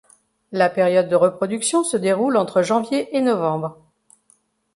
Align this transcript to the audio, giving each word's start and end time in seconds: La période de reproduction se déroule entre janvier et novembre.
La 0.51 0.67
période 0.71 1.09
de 1.09 1.15
reproduction 1.15 1.83
se 1.83 1.95
déroule 1.95 2.35
entre 2.37 2.63
janvier 2.63 3.15
et 3.15 3.21
novembre. 3.21 3.77